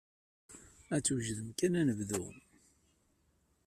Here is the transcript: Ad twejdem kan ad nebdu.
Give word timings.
Ad 0.95 1.03
twejdem 1.05 1.49
kan 1.59 1.73
ad 1.79 1.85
nebdu. 1.87 2.23